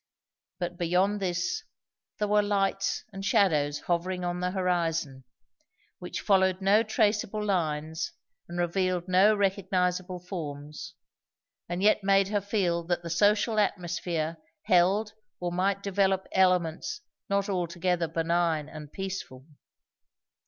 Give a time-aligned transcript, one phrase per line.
[0.57, 1.61] But beyond this,
[2.17, 5.25] there were lights and shadows hovering on the horizon,
[5.99, 8.11] which followed no traceable lines
[8.49, 10.95] and revealed no recognizable forms,
[11.69, 17.47] and yet made her feel that the social atmosphere held or might develope elements not
[17.47, 19.45] altogether benign and peaceful.